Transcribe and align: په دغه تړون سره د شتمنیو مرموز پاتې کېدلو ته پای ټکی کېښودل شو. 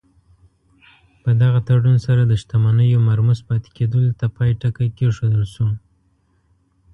په 1.23 1.29
دغه 1.41 1.59
تړون 1.67 1.97
سره 2.05 2.21
د 2.25 2.33
شتمنیو 2.41 3.05
مرموز 3.09 3.39
پاتې 3.47 3.69
کېدلو 3.77 4.11
ته 4.19 4.25
پای 4.35 4.51
ټکی 4.61 4.87
کېښودل 4.97 5.45
شو. 5.53 5.67